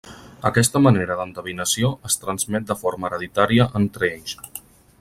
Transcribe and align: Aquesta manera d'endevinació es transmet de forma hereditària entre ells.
Aquesta 0.49 0.79
manera 0.85 1.17
d'endevinació 1.19 1.91
es 2.09 2.17
transmet 2.23 2.65
de 2.71 2.79
forma 2.85 3.07
hereditària 3.11 3.69
entre 3.81 4.09
ells. 4.17 4.35